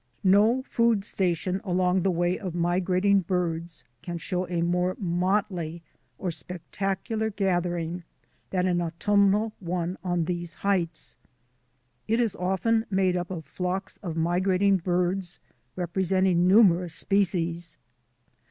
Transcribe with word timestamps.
No 0.23 0.63
food 0.63 1.05
station 1.05 1.61
along 1.63 2.01
the 2.01 2.09
way 2.09 2.35
of 2.39 2.55
migrating 2.55 3.19
birds 3.19 3.83
can 4.01 4.17
show 4.17 4.47
a 4.47 4.63
more 4.63 4.95
motley 4.99 5.83
or 6.17 6.31
spectacular 6.31 7.29
gathering 7.29 8.03
than 8.49 8.65
an 8.65 8.81
autumnal 8.81 9.53
one 9.59 9.99
on 10.03 10.25
these 10.25 10.55
heights. 10.55 11.17
It 12.07 12.19
is 12.19 12.35
often 12.35 12.87
made 12.89 13.15
up 13.15 13.29
of 13.29 13.45
flocks 13.45 13.97
of 13.97 14.17
migrating 14.17 14.77
birds 14.77 15.37
representing 15.75 16.47
numerous 16.47 16.95
species. 16.95 17.77